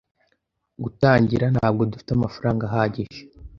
Gutangira, 0.83 1.45
ntabwo 1.55 1.81
dufite 1.91 2.11
amafaranga 2.13 2.63
ahagije. 2.69 3.21